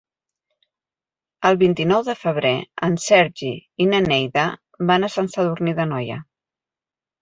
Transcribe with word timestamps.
El 1.49 1.59
vint-i-nou 1.65 2.01
de 2.09 2.17
febrer 2.23 2.55
en 2.89 2.99
Sergi 3.05 3.53
i 3.87 3.91
na 3.93 4.03
Neida 4.11 4.51
van 4.93 5.05
a 5.05 5.15
Sant 5.19 5.35
Sadurní 5.39 5.81
d'Anoia. 5.83 6.23